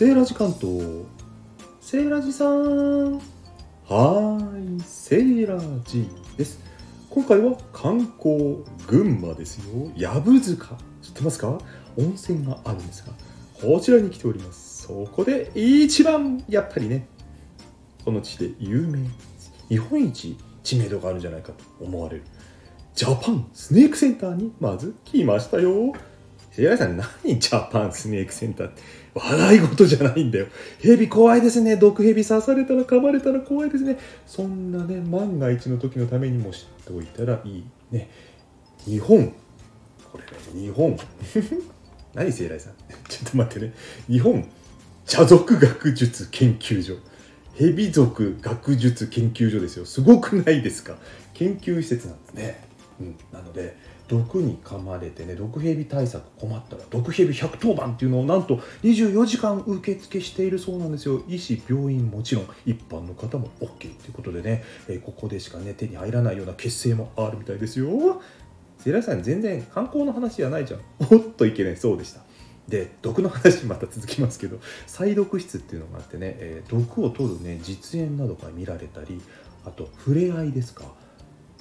[0.00, 1.04] セーラジ関東
[1.82, 3.18] セーラジさん。
[3.18, 6.58] はーいセーラジです。
[7.10, 9.92] 今回は観光群馬ですよ。
[9.94, 10.78] 藪塚。
[11.02, 11.58] 知ってますか？
[11.98, 13.12] 温泉があるんですが。
[13.60, 14.86] こちらに来ております。
[14.86, 17.06] そこで一番やっぱりね
[18.02, 19.00] この地で有名
[19.68, 22.22] 日本一知名度があるんじゃないかと思われる。
[22.94, 25.92] ジャパンスネークセンターにまず来ましたよ。
[26.50, 28.82] 平井さん何ジャパンスネークセンターって。
[29.14, 30.46] 笑い事じゃないんだよ。
[30.80, 31.76] 蛇怖いですね。
[31.76, 33.98] 毒蛇刺されたら噛まれたら怖いですね。
[34.26, 38.08] そんなね万が一の時のためにも知っておいたらいいね。
[38.84, 39.32] 日本。
[40.12, 40.96] これね日本。
[42.14, 42.74] 何聖来さん？
[43.08, 43.72] ちょっと待ってね。
[44.08, 44.48] 日本。
[45.06, 46.96] 茶族学術研究所。
[47.56, 49.84] 蛇族学術研究所ですよ。
[49.84, 50.96] すごくないですか？
[51.34, 52.60] 研究施設なんですね、
[53.00, 53.76] うん、なので
[54.10, 61.22] 毒に噛まれてね毒蛇対策困ったら毒蛇110番っていうのをなんと24時間受付しているそうなんですよ。
[61.28, 68.20] 医師病院もちろん一般の方も OK ということでね、えー、ここでしかね手に入らないような血清もあるみたいですよ。
[68.78, 70.80] セラさん全然観光の話じゃないじゃん。
[71.08, 72.20] おっといけないそうでした。
[72.66, 79.20] で毒の話また続きますけど再毒室っていうのがあってね、えー、毒を取るね実演などが見られたり
[79.64, 80.84] あと触れ合いですか。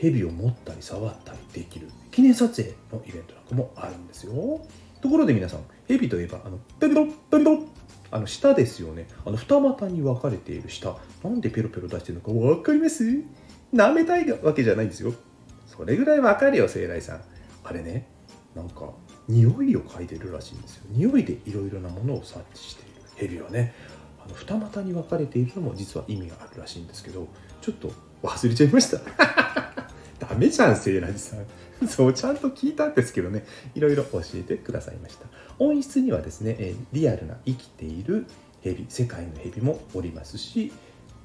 [0.00, 4.32] 蛇を持ったり触ったりできる記念撮影のイベントなんかもあるんですよ。
[5.02, 7.64] ところで皆さん蛇といえばあのペロペロ
[8.10, 9.06] あの舌ですよね。
[9.24, 13.04] あの二股に分かれている舌なんでペロペロ出してるのか分かります？
[13.72, 15.12] 舐めたいわけじゃないんですよ。
[15.66, 17.22] それぐらい分かるよ生来さん。
[17.62, 18.08] あれね
[18.54, 18.90] なんか
[19.28, 20.84] 匂いを嗅いでるらしいんですよ。
[20.90, 23.36] 匂いでいろいろなものを察知している。
[23.36, 23.74] 蛇はね
[24.24, 27.28] あの二股に分かれているのも実は意味があるらしいんですけど
[27.60, 29.49] ちょっと忘れちゃいました。
[30.30, 31.88] ダメじゃん、セイラジさん。
[31.88, 35.26] そう、ちゃんと聞いたんですけどね、いろいろ教えてくださいました。
[35.58, 38.26] 温室にはですね、えリアルな生きている
[38.60, 40.72] ヘビ、世界のヘビもおりますし、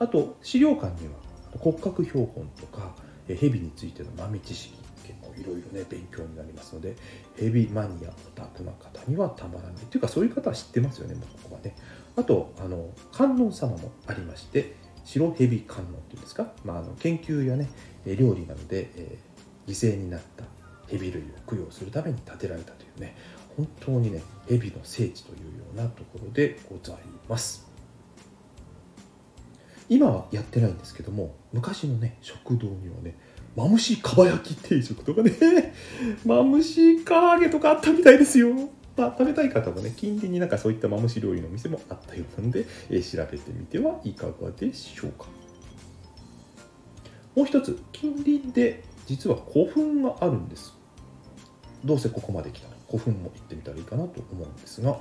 [0.00, 1.14] あと、資料館には
[1.60, 2.96] 骨格標本とか、
[3.28, 4.74] ヘビについての豆知識
[5.04, 6.96] 結構いろいろね、勉強になりますので、
[7.36, 9.74] ヘビマニア、オタクな方にはたまらない。
[9.90, 11.76] というか、そういう方は知ってますよね、もうここはね。
[12.16, 14.74] あと、あの、観音様もありまして、
[15.08, 17.70] 白蛇観音っていうんですか、まあ、あの研究やね
[18.06, 20.44] 料理などで、えー、犠牲になった
[20.88, 23.14] 蛇類を供養するために建てられたというね
[23.56, 26.96] 本当にね蛇の聖地というようなところでござい
[27.28, 27.66] ます
[29.88, 33.16] 今はやってないんですけども昔のね食堂にはね
[33.56, 35.32] マムシかば焼き定食とかね
[36.24, 38.54] マムシ唐揚げとかあったみたいですよ
[38.98, 45.26] まあ、食べたい方もね、近隣になんかそういったマムシ料理の店もあったようなので、えー、調べてみてはいかがでしょうか。
[47.38, 50.74] もう一つ、近隣で実は古墳があるんです。
[51.84, 54.98] どうせここまで来たら古墳も行ってみたらいいかなと思うんですが、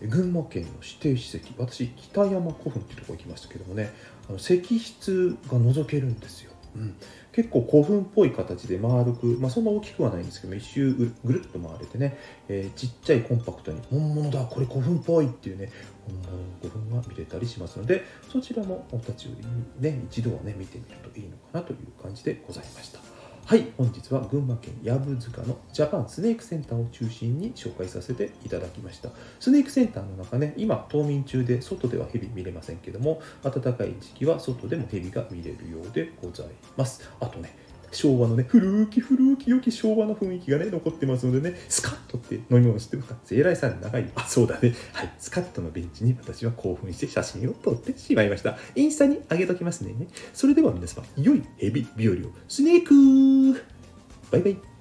[0.00, 3.92] 群馬県の指定史跡、私、北山古墳っていうとこ行きましたけどもね、
[4.30, 6.52] あの石室が覗けるんですよ。
[6.76, 6.96] うん、
[7.32, 12.18] 結構古墳っぽい形で丸く、まあ、そんな大きくはないんですけど一周ぐるっと回れてね、
[12.48, 15.70] えー、ちっちゃいコンパクトに本物だこれ古墳っぽいっていうね
[16.06, 23.03] 本物の古墳が見れたりしますのでそちらもお立ち寄りにね一度はね見てみるといいのかなという感じでございました。
[23.46, 29.10] はい、本日は群馬県藪塚のジャパンスネークセンターを中心に紹介させていただきました。
[29.38, 36.46] スネークセンターの中ね、今冬眠中で外ではヘビ見れませんけども、暖かい時期は外でもヘビが見れるようでござい
[36.78, 37.06] ます。
[37.20, 37.54] あとね、
[37.94, 44.10] 昭和のね、古き古き良き昭和の雰囲気がね、残ってますのでね、スカッとって飲み物知ってますか生来さん長い。
[44.14, 44.74] あ、そうだね。
[44.92, 45.12] はい。
[45.18, 48.56] スカッとのベンチに私は興奮して写真を撮ってしまいました。
[48.74, 49.94] インスタに上げときますね。
[50.32, 52.16] それでは皆様、良いヘビ日和を。
[52.48, 53.60] スネーク
[54.30, 54.73] バイバイ。